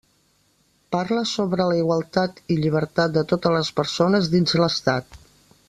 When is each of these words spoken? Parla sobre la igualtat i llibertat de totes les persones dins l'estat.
Parla 0.95 1.25
sobre 1.31 1.67
la 1.71 1.75
igualtat 1.81 2.41
i 2.55 2.59
llibertat 2.63 3.13
de 3.19 3.25
totes 3.33 3.55
les 3.57 3.73
persones 3.81 4.31
dins 4.37 4.57
l'estat. 4.65 5.21